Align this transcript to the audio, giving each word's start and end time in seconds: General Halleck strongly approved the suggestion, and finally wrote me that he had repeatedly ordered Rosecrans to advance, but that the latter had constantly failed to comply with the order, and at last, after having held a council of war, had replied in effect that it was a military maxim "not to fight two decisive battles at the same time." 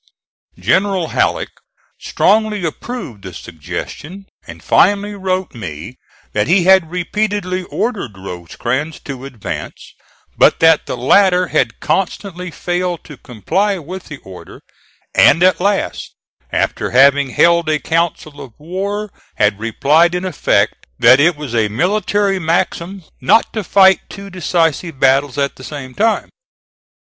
General 0.57 1.09
Halleck 1.09 1.51
strongly 1.99 2.65
approved 2.65 3.21
the 3.23 3.35
suggestion, 3.35 4.25
and 4.47 4.63
finally 4.63 5.13
wrote 5.13 5.53
me 5.53 5.99
that 6.33 6.47
he 6.47 6.63
had 6.63 6.89
repeatedly 6.89 7.65
ordered 7.65 8.17
Rosecrans 8.17 8.99
to 9.01 9.25
advance, 9.25 9.93
but 10.35 10.59
that 10.59 10.87
the 10.87 10.97
latter 10.97 11.49
had 11.49 11.79
constantly 11.79 12.49
failed 12.49 13.03
to 13.03 13.15
comply 13.15 13.77
with 13.77 14.05
the 14.05 14.17
order, 14.23 14.61
and 15.13 15.43
at 15.43 15.59
last, 15.61 16.15
after 16.51 16.89
having 16.89 17.29
held 17.29 17.69
a 17.69 17.77
council 17.77 18.41
of 18.41 18.53
war, 18.57 19.11
had 19.35 19.59
replied 19.59 20.15
in 20.15 20.25
effect 20.25 20.87
that 20.97 21.19
it 21.19 21.35
was 21.37 21.53
a 21.53 21.67
military 21.67 22.39
maxim 22.39 23.03
"not 23.21 23.53
to 23.53 23.63
fight 23.63 24.01
two 24.09 24.31
decisive 24.31 24.99
battles 24.99 25.37
at 25.37 25.57
the 25.57 25.63
same 25.63 25.93
time." 25.93 26.29